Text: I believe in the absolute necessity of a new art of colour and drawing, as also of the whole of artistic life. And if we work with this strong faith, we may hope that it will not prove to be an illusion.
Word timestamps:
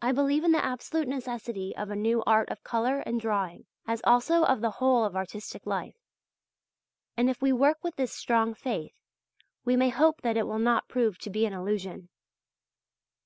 I 0.00 0.10
believe 0.12 0.42
in 0.42 0.52
the 0.52 0.64
absolute 0.64 1.06
necessity 1.06 1.76
of 1.76 1.90
a 1.90 1.94
new 1.96 2.22
art 2.26 2.48
of 2.48 2.64
colour 2.64 3.00
and 3.00 3.20
drawing, 3.20 3.66
as 3.86 4.00
also 4.02 4.42
of 4.42 4.62
the 4.62 4.70
whole 4.80 5.04
of 5.04 5.14
artistic 5.14 5.66
life. 5.66 5.98
And 7.14 7.28
if 7.28 7.42
we 7.42 7.52
work 7.52 7.84
with 7.84 7.96
this 7.96 8.14
strong 8.14 8.54
faith, 8.54 8.94
we 9.62 9.76
may 9.76 9.90
hope 9.90 10.22
that 10.22 10.38
it 10.38 10.46
will 10.46 10.58
not 10.58 10.88
prove 10.88 11.18
to 11.18 11.28
be 11.28 11.44
an 11.44 11.52
illusion. 11.52 12.08